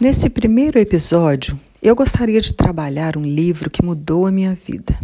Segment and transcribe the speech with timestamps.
[0.00, 4.98] Nesse primeiro episódio, eu gostaria de trabalhar um livro que mudou a minha vida.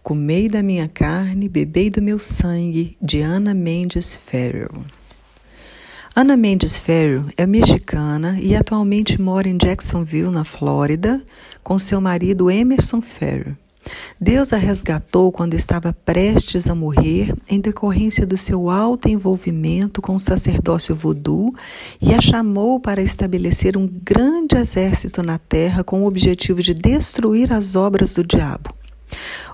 [0.00, 4.84] Comei da minha carne, bebei do meu sangue, de Ana Mendes Ferrell.
[6.14, 11.20] Ana Mendes Ferrell é mexicana e atualmente mora em Jacksonville, na Flórida,
[11.64, 13.56] com seu marido Emerson Ferrell.
[14.20, 20.14] Deus a resgatou quando estava prestes a morrer, em decorrência do seu alto envolvimento com
[20.14, 21.52] o sacerdócio voodoo,
[22.00, 27.52] e a chamou para estabelecer um grande exército na terra com o objetivo de destruir
[27.52, 28.81] as obras do diabo.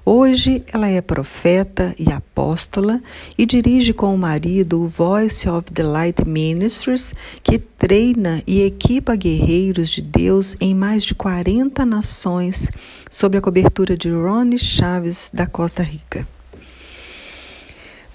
[0.05, 3.01] Hoje ela é profeta e apóstola
[3.37, 7.13] e dirige com o marido o Voice of the Light Ministries,
[7.43, 12.69] que treina e equipa guerreiros de Deus em mais de 40 nações,
[13.11, 16.38] sob a cobertura de Ronnie Chaves, da Costa Rica.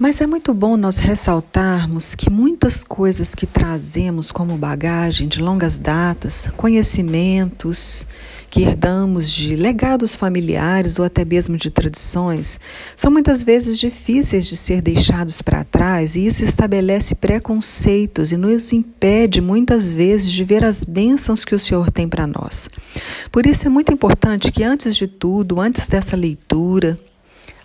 [0.04, 5.80] Mas é muito bom nós ressaltarmos que muitas coisas que trazemos como bagagem de longas
[5.80, 8.06] datas, conhecimentos
[8.50, 12.60] que herdamos de legados familiares ou até mesmo de tradições,
[12.98, 18.74] são muitas vezes difíceis de ser deixados para trás e isso estabelece preconceitos e nos
[18.74, 22.68] impede muitas vezes de ver as bênçãos que o Senhor tem para nós.
[23.32, 26.98] Por isso é muito importante que antes de tudo, antes dessa leitura,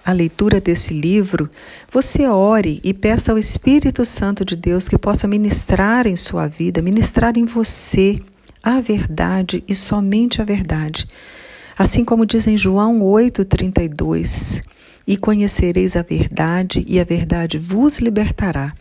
[0.05, 1.51] a leitura desse livro,
[1.91, 6.81] você ore e peça ao Espírito Santo de Deus que possa ministrar em sua vida,
[6.81, 8.19] ministrar em você
[8.63, 11.07] a verdade e somente a verdade.
[11.79, 14.63] Assim como diz em João 8,32:
[15.07, 18.73] E conhecereis a verdade, e a verdade vos libertará.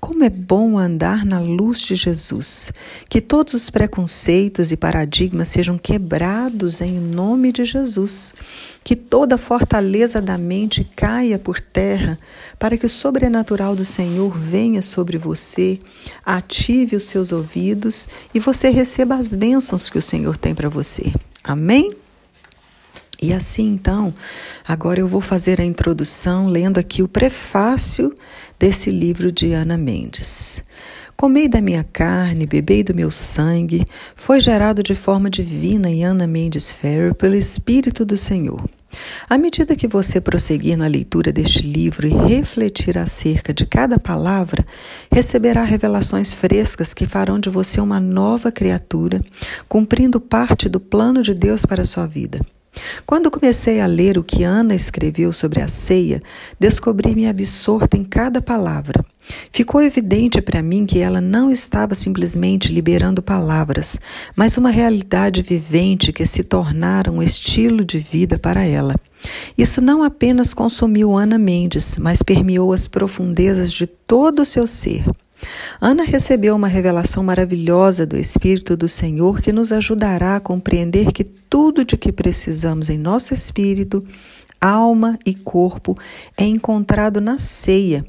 [0.00, 2.72] Como é bom andar na luz de Jesus.
[3.08, 8.34] Que todos os preconceitos e paradigmas sejam quebrados em nome de Jesus.
[8.82, 12.16] Que toda fortaleza da mente caia por terra,
[12.58, 15.78] para que o sobrenatural do Senhor venha sobre você,
[16.24, 21.12] ative os seus ouvidos e você receba as bênçãos que o Senhor tem para você.
[21.44, 21.94] Amém?
[23.20, 24.14] E assim, então,
[24.66, 28.14] agora eu vou fazer a introdução lendo aqui o prefácio
[28.58, 30.62] desse livro de Ana Mendes.
[31.16, 36.26] Comei da minha carne, bebei do meu sangue, foi gerado de forma divina em Ana
[36.26, 38.62] Mendes Ferrer pelo Espírito do Senhor.
[39.28, 44.64] À medida que você prosseguir na leitura deste livro e refletir acerca de cada palavra,
[45.12, 49.20] receberá revelações frescas que farão de você uma nova criatura,
[49.68, 52.40] cumprindo parte do plano de Deus para a sua vida.
[53.06, 56.22] Quando comecei a ler o que Ana escreveu sobre a ceia,
[56.58, 59.04] descobri-me absorta em cada palavra.
[59.50, 64.00] Ficou evidente para mim que ela não estava simplesmente liberando palavras,
[64.34, 68.94] mas uma realidade vivente que se tornara um estilo de vida para ela.
[69.56, 75.04] Isso não apenas consumiu Ana Mendes, mas permeou as profundezas de todo o seu ser.
[75.80, 81.24] Ana recebeu uma revelação maravilhosa do Espírito do Senhor que nos ajudará a compreender que
[81.24, 84.04] tudo de que precisamos em nosso espírito,
[84.60, 85.96] alma e corpo
[86.36, 88.04] é encontrado na ceia.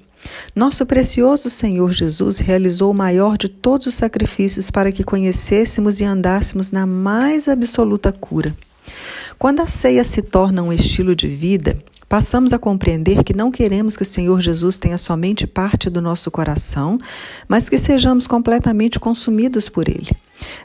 [0.55, 6.03] Nosso precioso Senhor Jesus realizou o maior de todos os sacrifícios para que conhecêssemos e
[6.03, 8.55] andássemos na mais absoluta cura.
[9.37, 11.77] Quando a ceia se torna um estilo de vida,
[12.09, 16.31] passamos a compreender que não queremos que o Senhor Jesus tenha somente parte do nosso
[16.31, 16.99] coração,
[17.47, 20.09] mas que sejamos completamente consumidos por Ele.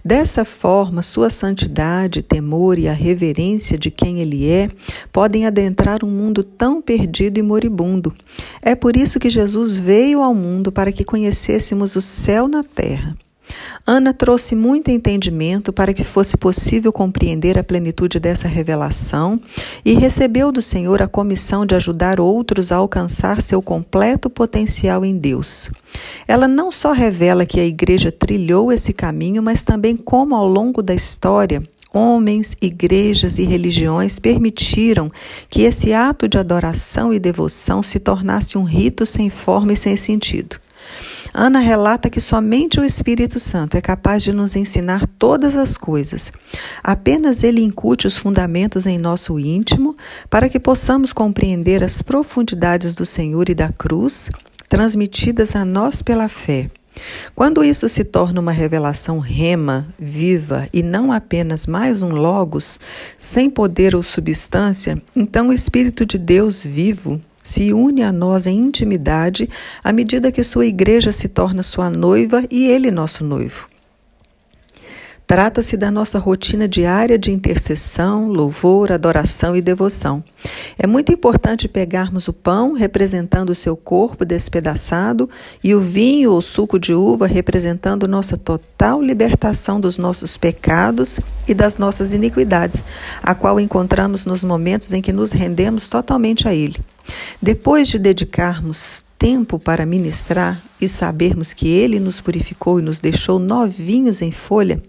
[0.04, 4.70] Dessa forma, sua santidade, temor e a reverência de quem Ele é
[5.12, 8.14] podem adentrar um mundo tão perdido e moribundo.
[8.62, 13.14] É por isso que Jesus veio ao mundo para que conhecêssemos o céu na terra.
[13.86, 19.40] Ana trouxe muito entendimento para que fosse possível compreender a plenitude dessa revelação
[19.84, 25.16] e recebeu do Senhor a comissão de ajudar outros a alcançar seu completo potencial em
[25.16, 25.70] Deus.
[26.26, 30.82] Ela não só revela que a igreja trilhou esse caminho, mas também como ao longo
[30.82, 31.62] da história
[31.94, 35.08] homens, igrejas e religiões permitiram
[35.48, 39.96] que esse ato de adoração e devoção se tornasse um rito sem forma e sem
[39.96, 40.63] sentido.
[41.32, 46.32] Ana relata que somente o Espírito Santo é capaz de nos ensinar todas as coisas.
[46.82, 49.96] Apenas ele incute os fundamentos em nosso íntimo
[50.30, 54.30] para que possamos compreender as profundidades do Senhor e da cruz,
[54.68, 56.70] transmitidas a nós pela fé.
[57.34, 62.78] Quando isso se torna uma revelação rema, viva e não apenas mais um logos,
[63.18, 68.58] sem poder ou substância, então o Espírito de Deus vivo se une a nós em
[68.58, 69.48] intimidade
[69.84, 73.68] à medida que sua igreja se torna sua noiva e ele nosso noivo.
[75.26, 80.22] Trata-se da nossa rotina diária de intercessão, louvor, adoração e devoção.
[80.78, 85.28] É muito importante pegarmos o pão, representando o seu corpo despedaçado,
[85.62, 91.18] e o vinho ou suco de uva, representando nossa total libertação dos nossos pecados
[91.48, 92.84] e das nossas iniquidades,
[93.22, 96.76] a qual encontramos nos momentos em que nos rendemos totalmente a Ele.
[97.40, 103.38] Depois de dedicarmos tempo para ministrar e sabermos que Ele nos purificou e nos deixou
[103.38, 104.82] novinhos em folha,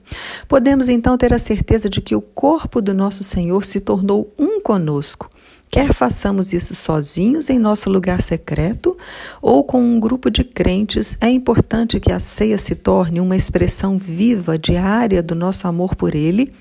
[0.48, 4.60] podemos então ter a certeza de que o corpo do nosso Senhor se tornou um
[4.60, 5.30] conosco.
[5.70, 8.96] Quer façamos isso sozinhos em nosso lugar secreto
[9.42, 13.98] ou com um grupo de crentes, é importante que a ceia se torne uma expressão
[13.98, 16.54] viva, diária do nosso amor por Ele,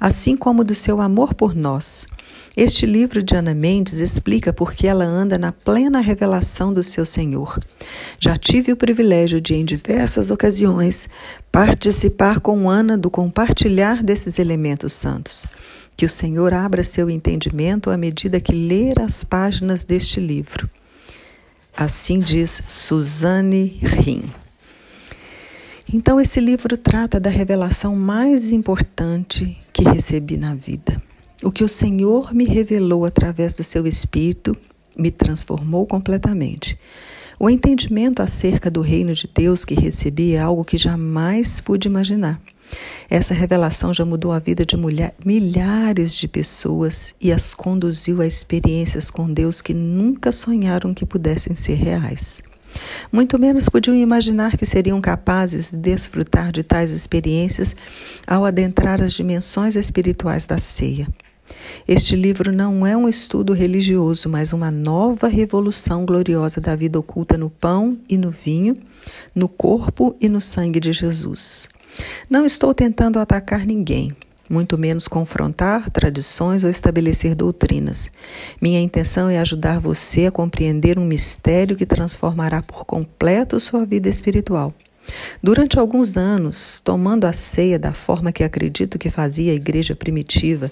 [0.00, 2.06] assim como do seu amor por nós.
[2.56, 7.04] Este livro de Ana Mendes explica por que ela anda na plena revelação do seu
[7.04, 7.58] Senhor.
[8.20, 11.08] Já tive o privilégio de, em diversas ocasiões,
[11.50, 15.48] participar com Ana do compartilhar desses elementos santos.
[15.96, 20.70] Que o Senhor abra seu entendimento à medida que ler as páginas deste livro.
[21.76, 24.22] Assim diz Suzanne Rim.
[25.92, 30.96] Então, esse livro trata da revelação mais importante que recebi na vida.
[31.42, 34.56] O que o Senhor me revelou através do seu Espírito
[34.96, 36.78] me transformou completamente.
[37.38, 42.40] O entendimento acerca do reino de Deus que recebi é algo que jamais pude imaginar.
[43.10, 44.76] Essa revelação já mudou a vida de
[45.24, 51.54] milhares de pessoas e as conduziu a experiências com Deus que nunca sonharam que pudessem
[51.54, 52.42] ser reais.
[53.12, 57.74] Muito menos podiam imaginar que seriam capazes de desfrutar de tais experiências
[58.26, 61.06] ao adentrar as dimensões espirituais da ceia.
[61.86, 67.36] Este livro não é um estudo religioso, mas uma nova revolução gloriosa da vida oculta
[67.36, 68.74] no pão e no vinho,
[69.34, 71.68] no corpo e no sangue de Jesus.
[72.28, 74.10] Não estou tentando atacar ninguém,
[74.54, 78.08] muito menos confrontar tradições ou estabelecer doutrinas.
[78.62, 84.08] Minha intenção é ajudar você a compreender um mistério que transformará por completo sua vida
[84.08, 84.72] espiritual.
[85.42, 90.70] Durante alguns anos, tomando a ceia da forma que acredito que fazia a igreja primitiva,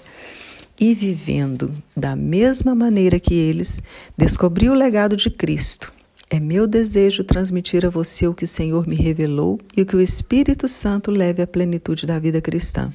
[0.79, 3.83] e vivendo da mesma maneira que eles,
[4.17, 5.93] descobri o legado de Cristo.
[6.29, 9.95] É meu desejo transmitir a você o que o Senhor me revelou e o que
[9.95, 12.91] o Espírito Santo leve à plenitude da vida cristã.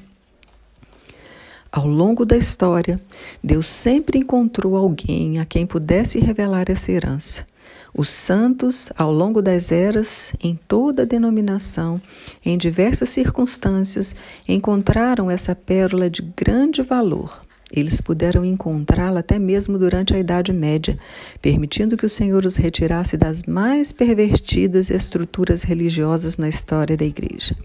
[1.71, 2.99] Ao longo da história,
[3.43, 7.45] Deus sempre encontrou alguém a quem pudesse revelar essa herança.
[7.93, 12.01] Os santos, ao longo das eras, em toda denominação,
[12.43, 14.15] em diversas circunstâncias,
[14.47, 17.39] encontraram essa pérola de grande valor.
[17.71, 20.97] Eles puderam encontrá-la até mesmo durante a Idade Média,
[21.41, 27.55] permitindo que o Senhor os retirasse das mais pervertidas estruturas religiosas na história da Igreja.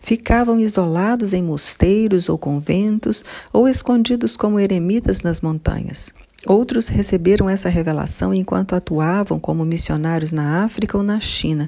[0.00, 6.12] Ficavam isolados em mosteiros ou conventos, ou escondidos como eremitas nas montanhas.
[6.46, 11.66] Outros receberam essa revelação enquanto atuavam como missionários na África ou na China.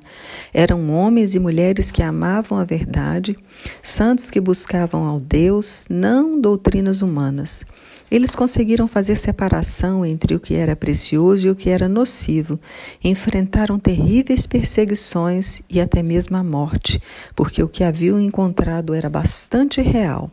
[0.54, 3.36] Eram homens e mulheres que amavam a verdade,
[3.82, 7.64] santos que buscavam ao Deus, não doutrinas humanas.
[8.10, 12.58] Eles conseguiram fazer separação entre o que era precioso e o que era nocivo.
[13.04, 17.02] Enfrentaram terríveis perseguições e até mesmo a morte,
[17.36, 20.30] porque o que haviam encontrado era bastante real.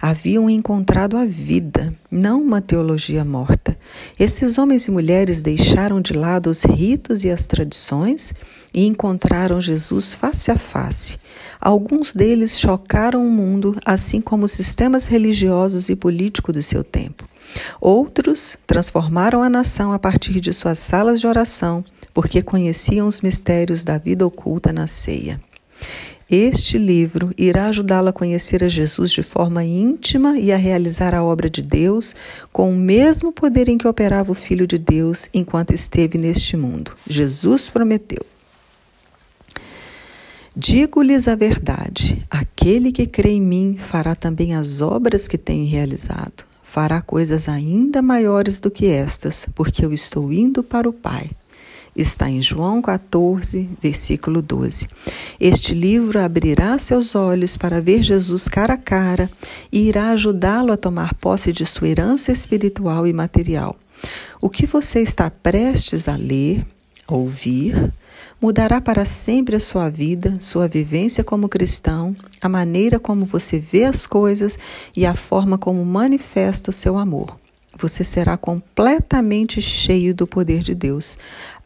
[0.00, 3.78] Haviam encontrado a vida, não uma teologia morta.
[4.18, 8.34] Esses homens e mulheres deixaram de lado os ritos e as tradições
[8.74, 11.18] e encontraram Jesus face a face.
[11.60, 17.28] Alguns deles chocaram o mundo, assim como os sistemas religiosos e políticos do seu tempo.
[17.80, 23.84] Outros transformaram a nação a partir de suas salas de oração, porque conheciam os mistérios
[23.84, 25.40] da vida oculta na ceia.
[26.34, 31.22] Este livro irá ajudá-la a conhecer a Jesus de forma íntima e a realizar a
[31.22, 32.16] obra de Deus
[32.50, 36.96] com o mesmo poder em que operava o Filho de Deus enquanto esteve neste mundo.
[37.06, 38.24] Jesus prometeu.
[40.56, 46.46] Digo-lhes a verdade: aquele que crê em mim fará também as obras que tenho realizado.
[46.62, 51.30] Fará coisas ainda maiores do que estas, porque eu estou indo para o Pai.
[51.94, 54.88] Está em João 14, versículo 12.
[55.38, 59.30] Este livro abrirá seus olhos para ver Jesus cara a cara
[59.70, 63.76] e irá ajudá-lo a tomar posse de sua herança espiritual e material.
[64.40, 66.66] O que você está prestes a ler,
[67.06, 67.92] ouvir,
[68.40, 73.84] mudará para sempre a sua vida, sua vivência como cristão, a maneira como você vê
[73.84, 74.58] as coisas
[74.96, 77.41] e a forma como manifesta o seu amor.
[77.78, 81.16] Você será completamente cheio do poder de Deus.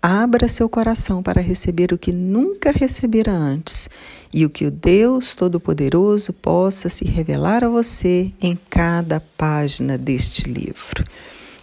[0.00, 3.90] Abra seu coração para receber o que nunca recebera antes
[4.32, 10.48] e o que o Deus Todo-Poderoso possa se revelar a você em cada página deste
[10.48, 11.04] livro.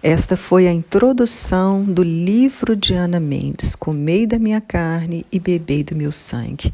[0.02, 5.82] Esta foi a introdução do livro de Ana Mendes, Comei da minha carne e bebei
[5.82, 6.74] do meu sangue.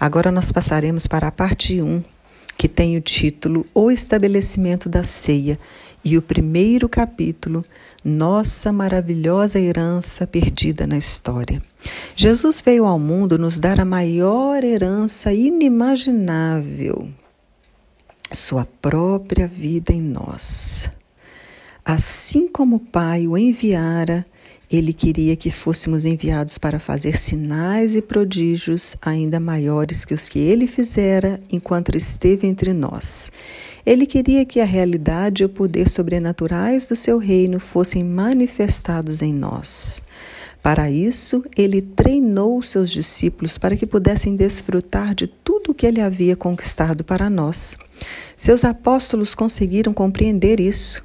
[0.00, 2.02] Agora nós passaremos para a parte 1,
[2.58, 5.56] que tem o título O Estabelecimento da Ceia,
[6.04, 7.64] e o primeiro capítulo,
[8.04, 11.62] Nossa Maravilhosa Herança Perdida na História.
[12.14, 17.08] Jesus veio ao mundo nos dar a maior herança inimaginável,
[18.32, 20.90] sua própria vida em nós.
[21.84, 24.26] Assim como o Pai o enviara,
[24.70, 30.38] ele queria que fôssemos enviados para fazer sinais e prodígios ainda maiores que os que
[30.38, 33.30] ele fizera enquanto esteve entre nós.
[33.84, 39.32] Ele queria que a realidade e o poder sobrenaturais do seu reino fossem manifestados em
[39.32, 40.02] nós.
[40.62, 46.00] Para isso, ele treinou seus discípulos para que pudessem desfrutar de tudo o que ele
[46.00, 47.76] havia conquistado para nós.
[48.36, 51.04] Seus apóstolos conseguiram compreender isso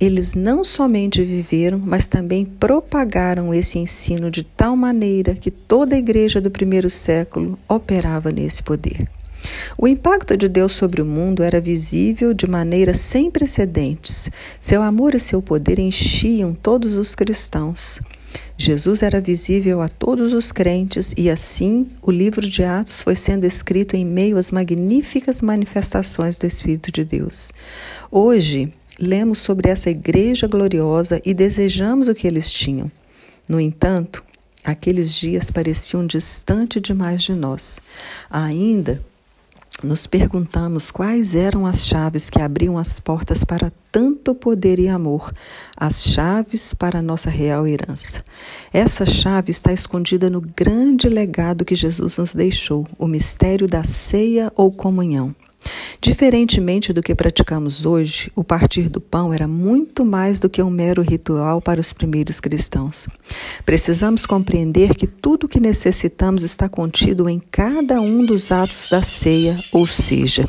[0.00, 5.98] eles não somente viveram, mas também propagaram esse ensino de tal maneira que toda a
[5.98, 9.06] igreja do primeiro século operava nesse poder.
[9.76, 14.30] O impacto de Deus sobre o mundo era visível de maneira sem precedentes.
[14.60, 18.00] Seu amor e seu poder enchiam todos os cristãos.
[18.56, 23.44] Jesus era visível a todos os crentes e assim o livro de Atos foi sendo
[23.44, 27.50] escrito em meio às magníficas manifestações do Espírito de Deus.
[28.10, 32.90] Hoje, lemos sobre essa igreja gloriosa e desejamos o que eles tinham.
[33.48, 34.22] No entanto,
[34.62, 37.80] aqueles dias pareciam distante demais de nós.
[38.28, 39.02] Ainda
[39.82, 45.32] nos perguntamos quais eram as chaves que abriam as portas para tanto poder e amor,
[45.76, 48.24] as chaves para a nossa real herança.
[48.72, 54.52] Essa chave está escondida no grande legado que Jesus nos deixou, o mistério da ceia
[54.56, 55.34] ou comunhão.
[56.00, 60.70] Diferentemente do que praticamos hoje, o partir do pão era muito mais do que um
[60.70, 63.06] mero ritual para os primeiros cristãos.
[63.66, 69.02] Precisamos compreender que tudo o que necessitamos está contido em cada um dos atos da
[69.02, 70.48] ceia, ou seja,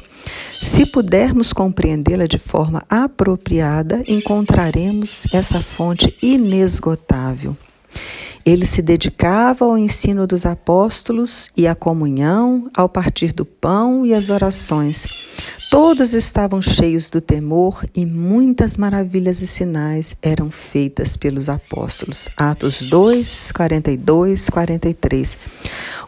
[0.62, 7.58] se pudermos compreendê-la de forma apropriada, encontraremos essa fonte inesgotável.
[8.46, 14.14] Ele se dedicava ao ensino dos apóstolos e à comunhão, ao partir do pão e
[14.14, 15.08] às orações.
[15.72, 22.28] Todos estavam cheios do temor e muitas maravilhas e sinais eram feitas pelos apóstolos.
[22.36, 25.38] Atos 2, 42, 43.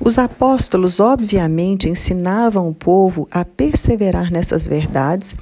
[0.01, 5.33] Os apóstolos, obviamente, ensinavam o povo a perseverar nessas verdades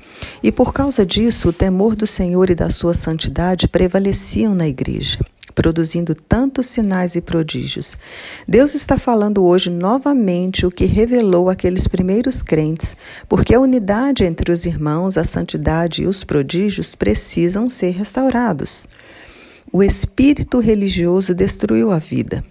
[0.43, 5.17] e, por causa disso, o temor do Senhor e da sua santidade prevaleciam na igreja
[5.51, 7.97] produzindo tantos sinais e prodígios.
[8.47, 12.95] Deus está falando hoje novamente o que revelou aqueles primeiros crentes,
[13.27, 18.87] porque a unidade entre os irmãos, a santidade e os prodígios precisam ser restaurados.
[19.71, 22.43] O espírito religioso destruiu a vida.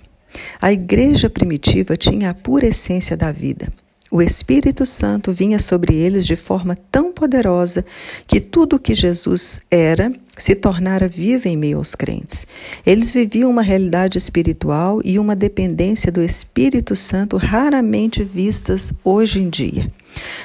[0.61, 3.71] A igreja primitiva tinha a pura essência da vida.
[4.13, 7.85] O Espírito Santo vinha sobre eles de forma tão poderosa
[8.27, 12.45] que tudo o que Jesus era se tornara vivo em meio aos crentes.
[12.85, 19.49] Eles viviam uma realidade espiritual e uma dependência do Espírito Santo raramente vistas hoje em
[19.49, 19.89] dia.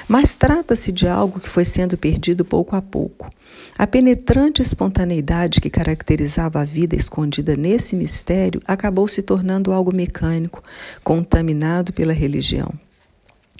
[0.06, 3.28] Mas trata-se de algo que foi sendo perdido pouco a pouco.
[3.76, 10.62] A penetrante espontaneidade que caracterizava a vida escondida nesse mistério acabou se tornando algo mecânico,
[11.02, 12.72] contaminado pela religião.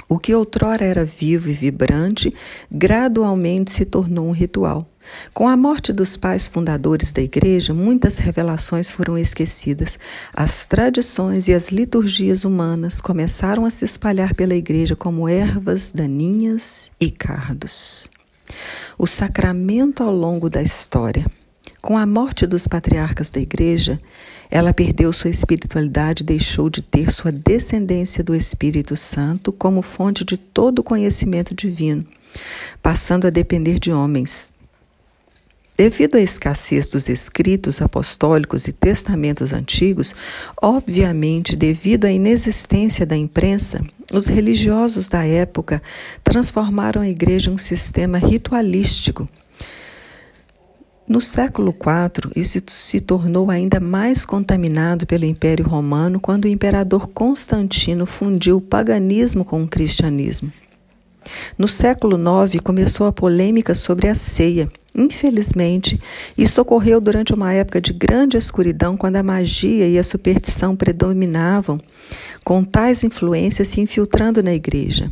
[0.08, 2.32] O que outrora era vivo e vibrante,
[2.70, 4.88] gradualmente se tornou um ritual.
[5.32, 9.98] Com a morte dos pais fundadores da igreja, muitas revelações foram esquecidas.
[10.34, 16.90] As tradições e as liturgias humanas começaram a se espalhar pela igreja como ervas daninhas
[17.00, 18.08] e cardos.
[18.98, 21.26] O sacramento ao longo da história.
[21.82, 24.00] Com a morte dos patriarcas da igreja,
[24.50, 30.24] ela perdeu sua espiritualidade e deixou de ter sua descendência do Espírito Santo como fonte
[30.24, 32.04] de todo o conhecimento divino,
[32.82, 34.52] passando a depender de homens.
[35.76, 40.14] Devido à escassez dos escritos apostólicos e testamentos antigos,
[40.62, 45.82] obviamente, devido à inexistência da imprensa, os religiosos da época
[46.24, 49.28] transformaram a igreja em um sistema ritualístico
[51.08, 57.06] no século IV, isso se tornou ainda mais contaminado pelo Império Romano quando o imperador
[57.08, 60.52] Constantino fundiu o paganismo com o cristianismo.
[61.56, 64.68] No século IX começou a polêmica sobre a ceia.
[64.96, 66.00] Infelizmente,
[66.36, 71.80] isso ocorreu durante uma época de grande escuridão, quando a magia e a superstição predominavam,
[72.44, 75.10] com tais influências se infiltrando na igreja.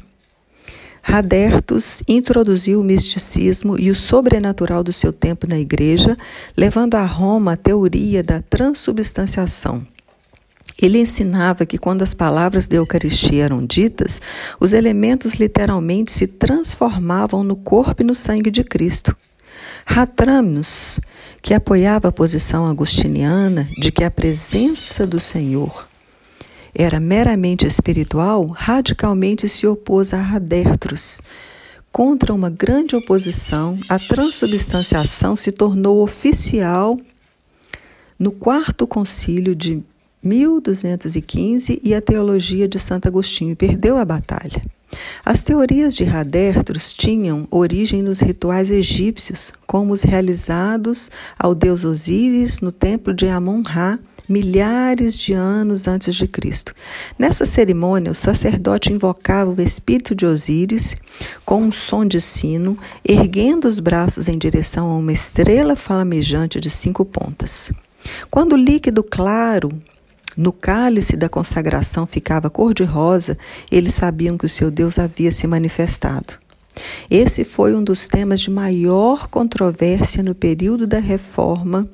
[1.06, 6.16] Radertus introduziu o misticismo e o sobrenatural do seu tempo na igreja,
[6.56, 9.87] levando a Roma a teoria da transubstanciação.
[10.80, 14.20] Ele ensinava que quando as palavras da Eucaristia eram ditas,
[14.58, 19.14] os elementos literalmente se transformavam no corpo e no sangue de Cristo.
[19.84, 20.99] Ratramnos,
[21.42, 25.87] que apoiava a posição agustiniana de que a presença do Senhor
[26.75, 31.21] era meramente espiritual, radicalmente se opôs a Radertros.
[31.93, 36.99] Contra uma grande oposição, a transubstanciação se tornou oficial
[38.19, 39.83] no quarto concílio de
[40.23, 44.62] 1215 e a teologia de Santo Agostinho perdeu a batalha.
[45.25, 52.61] As teorias de Radértros tinham origem nos rituais egípcios, como os realizados ao deus Osíris
[52.61, 56.75] no templo de Amon-Ra, milhares de anos antes de Cristo.
[57.19, 60.97] Nessa cerimônia, o sacerdote invocava o espírito de Osíris
[61.45, 66.71] com um som de sino, erguendo os braços em direção a uma estrela flamejante de
[66.71, 67.73] cinco pontas.
[68.31, 69.71] Quando o líquido claro
[70.37, 73.38] no cálice da consagração ficava cor-de-rosa,
[73.71, 76.35] eles sabiam que o seu Deus havia se manifestado.
[77.09, 81.88] Esse foi um dos temas de maior controvérsia no período da reforma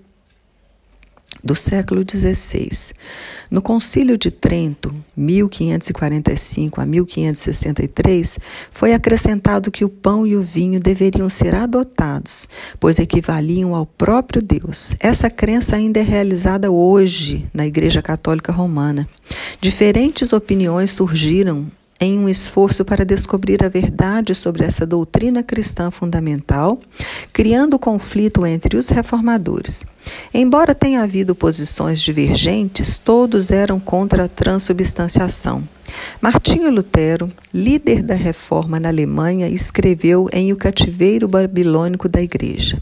[1.42, 2.92] do século XVI.
[3.50, 8.38] No Concílio de Trento, 1545 a 1563,
[8.70, 14.42] foi acrescentado que o pão e o vinho deveriam ser adotados, pois equivaliam ao próprio
[14.42, 14.94] Deus.
[15.00, 19.08] Essa crença ainda é realizada hoje na Igreja Católica Romana.
[19.60, 21.70] Diferentes opiniões surgiram
[22.00, 26.80] em um esforço para descobrir a verdade sobre essa doutrina cristã fundamental,
[27.32, 29.84] criando conflito entre os reformadores.
[30.32, 35.62] Embora tenha havido posições divergentes, todos eram contra a transubstanciação.
[36.22, 42.80] Martinho Lutero, líder da reforma na Alemanha, escreveu em O Cativeiro Babilônico da Igreja.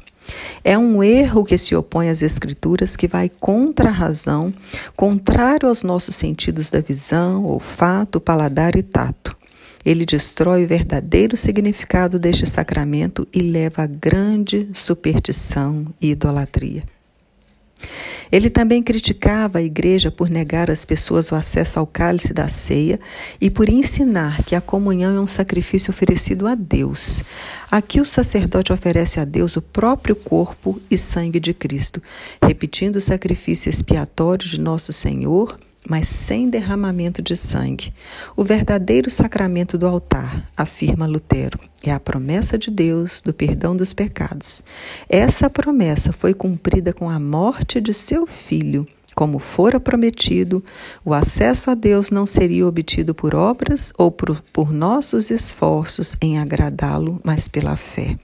[0.65, 4.53] É um erro que se opõe às Escrituras, que vai contra a razão,
[4.97, 9.37] contrário aos nossos sentidos da visão, olfato, paladar e tato.
[9.85, 16.85] Ele destrói o verdadeiro significado deste sacramento e leva a grande superstição e idolatria.
[18.31, 23.01] Ele também criticava a igreja por negar às pessoas o acesso ao cálice da ceia
[23.41, 27.25] e por ensinar que a comunhão é um sacrifício oferecido a Deus.
[27.71, 32.03] Aqui o sacerdote oferece a Deus o próprio corpo e sangue de Cristo,
[32.43, 37.93] repetindo o sacrifício expiatório de nosso Senhor mas sem derramamento de sangue.
[38.37, 43.93] O verdadeiro sacramento do altar, afirma Lutero, é a promessa de Deus do perdão dos
[43.93, 44.65] pecados.
[45.09, 48.87] Essa promessa foi cumprida com a morte de seu filho.
[49.15, 50.63] Como fora prometido,
[51.05, 56.39] o acesso a Deus não seria obtido por obras ou por, por nossos esforços em
[56.39, 58.17] agradá-lo, mas pela fé.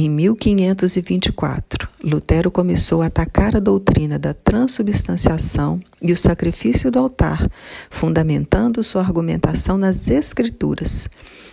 [0.00, 7.44] Em 1524, Lutero começou a atacar a doutrina da transubstanciação e o sacrifício do altar,
[7.90, 11.08] fundamentando sua argumentação nas Escrituras.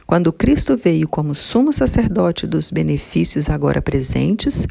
[0.05, 4.67] Quando Cristo veio como sumo sacerdote dos benefícios agora presentes,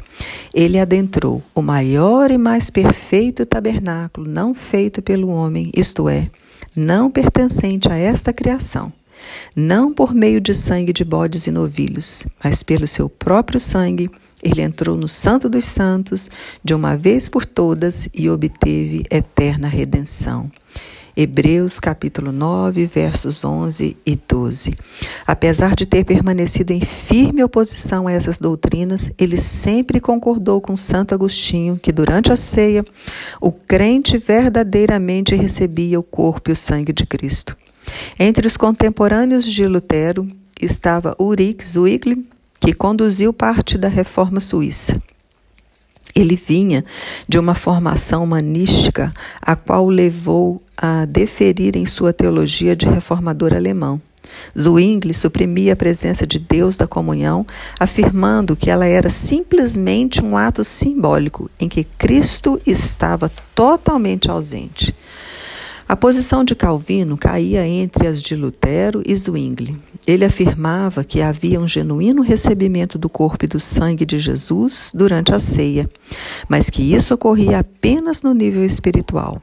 [0.53, 6.29] ele adentrou o maior e mais perfeito tabernáculo não feito pelo homem, isto é,
[6.73, 8.93] não pertencente a esta criação
[9.55, 14.09] não por meio de sangue de bodes e novilhos, mas pelo seu próprio sangue,
[14.43, 16.29] ele entrou no Santo dos Santos
[16.63, 20.51] de uma vez por todas e obteve eterna redenção.
[21.17, 24.75] Hebreus capítulo 9, versos 11 e 12.
[25.25, 31.15] Apesar de ter permanecido em firme oposição a essas doutrinas, ele sempre concordou com Santo
[31.15, 32.85] Agostinho que durante a ceia
[33.39, 37.55] o crente verdadeiramente recebia o corpo e o sangue de Cristo.
[38.19, 40.27] Entre os contemporâneos de Lutero
[40.61, 42.25] estava Ulrich Zwingli,
[42.59, 45.01] que conduziu parte da reforma suíça.
[46.15, 46.85] Ele vinha
[47.27, 53.53] de uma formação humanística, a qual o levou a deferir em sua teologia de reformador
[53.53, 54.01] alemão.
[54.57, 57.45] Zwingli suprimia a presença de Deus da comunhão,
[57.79, 64.95] afirmando que ela era simplesmente um ato simbólico em que Cristo estava totalmente ausente.
[65.87, 69.79] A posição de Calvino caía entre as de Lutero e Zwingli.
[70.07, 75.31] Ele afirmava que havia um genuíno recebimento do corpo e do sangue de Jesus durante
[75.31, 75.87] a ceia,
[76.49, 79.39] mas que isso ocorria apenas no nível espiritual.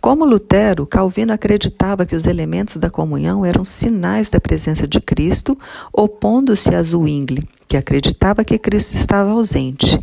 [0.00, 5.56] Como Lutero, Calvino acreditava que os elementos da comunhão eram sinais da presença de Cristo,
[5.92, 9.98] opondo-se a Zwingli, que acreditava que Cristo estava ausente.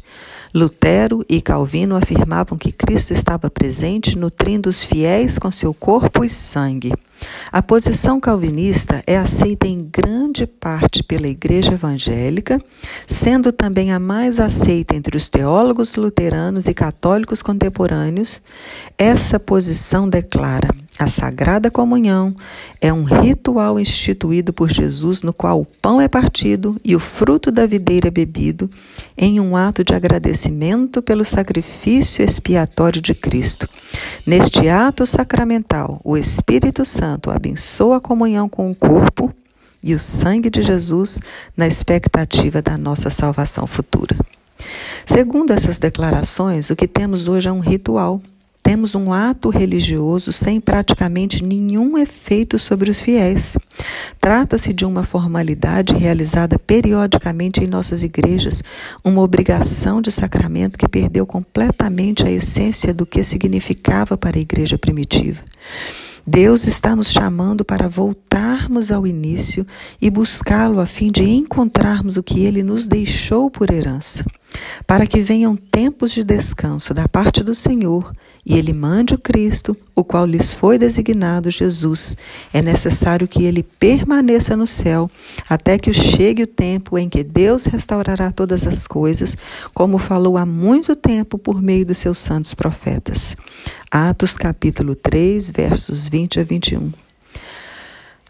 [0.56, 6.30] Lutero e Calvino afirmavam que Cristo estava presente, nutrindo os fiéis com seu corpo e
[6.30, 6.94] sangue.
[7.52, 12.62] A posição calvinista é aceita em grande parte pela Igreja Evangélica,
[13.08, 18.42] sendo também a mais aceita entre os teólogos luteranos e católicos contemporâneos.
[18.98, 22.36] Essa posição declara: a Sagrada Comunhão
[22.80, 27.52] é um ritual instituído por Jesus no qual o pão é partido e o fruto
[27.52, 28.70] da videira é bebido,
[29.18, 33.68] em um ato de agradecimento pelo sacrifício expiatório de Cristo.
[34.26, 39.34] Neste ato sacramental, o Espírito Santo abençoa a comunhão com o corpo
[39.84, 41.20] e o sangue de Jesus
[41.58, 44.16] na expectativa da nossa salvação futura.
[45.06, 48.22] Segundo essas declarações, o que temos hoje é um ritual
[48.64, 53.58] temos um ato religioso sem praticamente nenhum efeito sobre os fiéis.
[54.22, 58.64] Trata-se de uma formalidade realizada periodicamente em nossas igrejas,
[59.04, 64.78] uma obrigação de sacramento que perdeu completamente a essência do que significava para a igreja
[64.78, 65.42] primitiva.
[66.26, 69.66] Deus está nos chamando para voltarmos ao início
[70.02, 74.24] e buscá-lo a fim de encontrarmos o que ele nos deixou por herança,
[74.88, 78.14] para que venham tempos de descanso da parte do Senhor
[78.46, 82.18] e ele mande o Cristo, o qual lhes foi designado Jesus.
[82.54, 85.10] É necessário que ele permaneça no céu
[85.50, 89.38] até que chegue o tempo em que Deus restaurará todas as coisas,
[89.74, 93.38] como falou há muito tempo por meio dos seus santos profetas.
[93.90, 97.03] Atos capítulo 3, versos 20 a 21.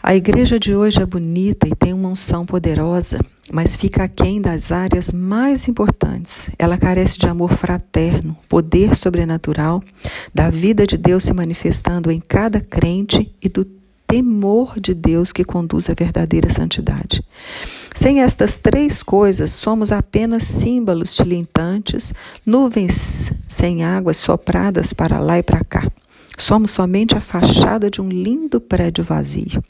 [0.06, 3.20] A igreja de hoje é bonita e tem uma unção poderosa,
[3.54, 6.50] mas fica aquém das áreas mais importantes.
[6.60, 9.82] Ela carece de amor fraterno, poder sobrenatural,
[10.36, 13.64] da vida de Deus se manifestando em cada crente e do
[14.06, 17.24] temor de Deus que conduz à verdadeira santidade.
[17.96, 22.14] Sem estas três coisas, somos apenas símbolos tilintantes,
[22.46, 25.90] nuvens sem águas sopradas para lá e para cá.
[26.38, 29.64] Somos somente a fachada de um lindo prédio vazio.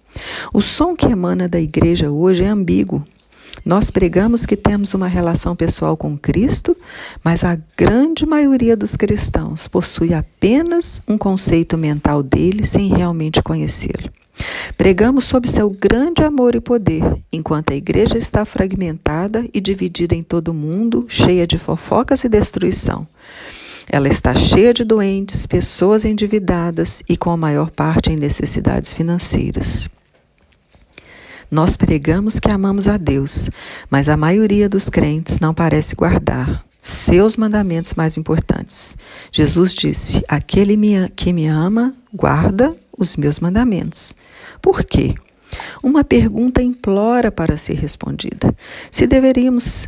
[0.53, 3.05] O som que emana da igreja hoje é ambíguo.
[3.65, 6.75] Nós pregamos que temos uma relação pessoal com Cristo,
[7.23, 14.11] mas a grande maioria dos cristãos possui apenas um conceito mental dele sem realmente conhecê-lo.
[14.75, 20.23] Pregamos sobre seu grande amor e poder, enquanto a igreja está fragmentada e dividida em
[20.23, 23.07] todo o mundo, cheia de fofocas e destruição.
[23.89, 29.89] Ela está cheia de doentes, pessoas endividadas e com a maior parte em necessidades financeiras.
[31.51, 33.49] Nós pregamos que amamos a Deus,
[33.89, 38.97] mas a maioria dos crentes não parece guardar seus mandamentos mais importantes.
[39.31, 40.75] Jesus disse: Aquele
[41.15, 44.15] que me ama, guarda os meus mandamentos.
[44.61, 45.13] Por quê?
[45.81, 48.53] Uma pergunta implora para ser respondida.
[48.91, 49.87] Se deveríamos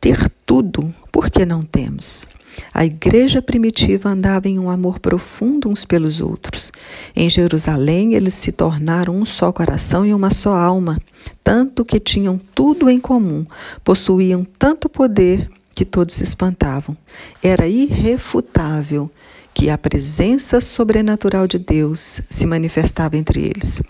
[0.00, 2.28] ter tudo, por que não temos?
[2.72, 6.72] A igreja primitiva andava em um amor profundo uns pelos outros.
[7.14, 10.98] Em Jerusalém, eles se tornaram um só coração e uma só alma,
[11.42, 13.44] tanto que tinham tudo em comum,
[13.84, 15.48] possuíam tanto poder
[15.80, 16.94] que todos se espantavam.
[17.42, 19.10] Era irrefutável
[19.54, 23.80] que a presença sobrenatural de Deus se manifestava entre eles.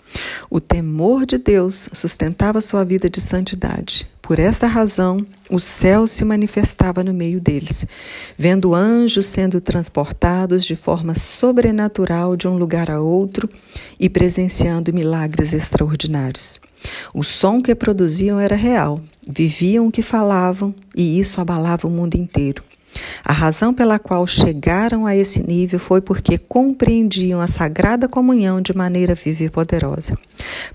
[0.49, 4.07] O temor de Deus sustentava sua vida de santidade.
[4.21, 7.85] Por essa razão, o céu se manifestava no meio deles,
[8.37, 13.49] vendo anjos sendo transportados de forma sobrenatural de um lugar a outro
[13.99, 16.57] e presenciando milagres extraordinários.
[17.13, 22.15] O som que produziam era real, viviam o que falavam e isso abalava o mundo
[22.15, 22.63] inteiro.
[23.23, 28.75] A razão pela qual chegaram a esse nível foi porque compreendiam a sagrada comunhão de
[28.75, 30.17] maneira viva e poderosa.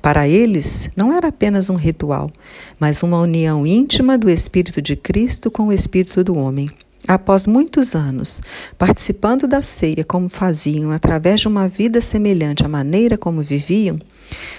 [0.01, 2.31] Para eles, não era apenas um ritual,
[2.81, 6.71] mas uma união íntima do Espírito de Cristo com o Espírito do homem.
[7.07, 8.43] Após muitos anos
[8.77, 13.99] participando da ceia como faziam, através de uma vida semelhante à maneira como viviam,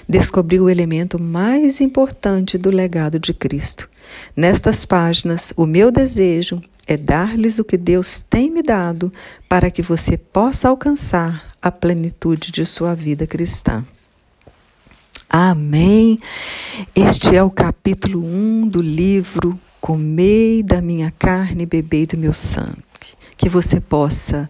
[0.07, 3.89] descobriu o elemento mais importante do legado de Cristo.
[4.35, 9.11] Nestas páginas, o meu desejo é dar-lhes o que Deus tem me dado
[9.49, 13.85] para que você possa alcançar a plenitude de sua vida cristã.
[15.29, 16.17] Amém.
[16.95, 22.33] Este é o capítulo 1 do livro Comei da minha carne e bebei do meu
[22.33, 22.77] sangue.
[23.37, 24.49] Que você possa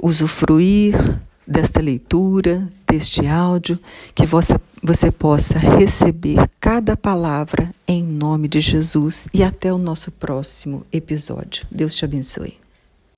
[0.00, 0.94] usufruir
[1.46, 3.78] desta leitura, deste áudio,
[4.14, 10.10] que você, você possa receber cada palavra em nome de Jesus e até o nosso
[10.10, 11.66] próximo episódio.
[11.70, 12.63] Deus te abençoe.